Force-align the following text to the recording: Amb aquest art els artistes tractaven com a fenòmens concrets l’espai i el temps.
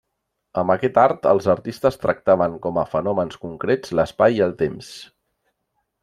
Amb 0.59 0.73
aquest 0.75 0.95
art 1.01 1.27
els 1.31 1.49
artistes 1.53 1.99
tractaven 2.05 2.55
com 2.65 2.79
a 2.83 2.87
fenòmens 2.97 3.37
concrets 3.45 3.93
l’espai 3.99 4.37
i 4.39 4.45
el 4.51 4.57
temps. 4.67 4.89